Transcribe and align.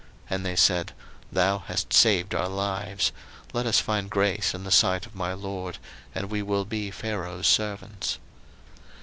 01:047:025 0.01 0.09
And 0.35 0.45
they 0.47 0.55
said, 0.55 0.91
Thou 1.31 1.57
hast 1.59 1.93
saved 1.93 2.33
our 2.33 2.47
lives: 2.49 3.11
let 3.53 3.67
us 3.67 3.79
find 3.79 4.09
grace 4.09 4.55
in 4.55 4.63
the 4.63 4.71
sight 4.71 5.05
of 5.05 5.13
my 5.13 5.33
lord, 5.33 5.77
and 6.15 6.31
we 6.31 6.41
will 6.41 6.65
be 6.65 6.89
Pharaoh's 6.89 7.45
servants. 7.45 8.17